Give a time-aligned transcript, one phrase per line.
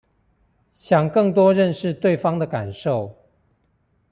[0.73, 3.19] 想更多認識對方的感受